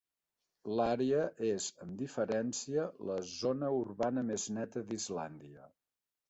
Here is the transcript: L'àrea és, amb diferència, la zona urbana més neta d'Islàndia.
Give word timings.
L'àrea 0.77 1.19
és, 1.49 1.67
amb 1.85 1.93
diferència, 1.99 2.87
la 3.11 3.19
zona 3.35 3.71
urbana 3.83 4.25
més 4.31 4.49
neta 4.57 4.85
d'Islàndia. 4.91 5.71